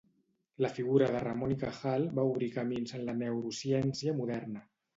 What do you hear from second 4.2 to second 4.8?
moderna.